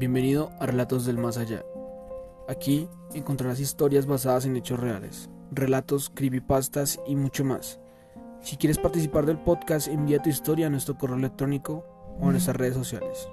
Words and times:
Bienvenido 0.00 0.50
a 0.58 0.64
Relatos 0.64 1.04
del 1.04 1.18
Más 1.18 1.36
Allá. 1.36 1.62
Aquí 2.48 2.88
encontrarás 3.12 3.60
historias 3.60 4.06
basadas 4.06 4.46
en 4.46 4.56
hechos 4.56 4.80
reales, 4.80 5.28
relatos, 5.52 6.10
creepypastas 6.14 6.98
y 7.06 7.16
mucho 7.16 7.44
más. 7.44 7.80
Si 8.40 8.56
quieres 8.56 8.78
participar 8.78 9.26
del 9.26 9.38
podcast, 9.38 9.88
envía 9.88 10.22
tu 10.22 10.30
historia 10.30 10.68
a 10.68 10.70
nuestro 10.70 10.96
correo 10.96 11.18
electrónico 11.18 11.84
o 12.18 12.30
a 12.30 12.32
nuestras 12.32 12.56
redes 12.56 12.76
sociales. 12.76 13.28